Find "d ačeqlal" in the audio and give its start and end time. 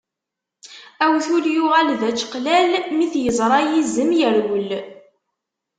1.99-2.71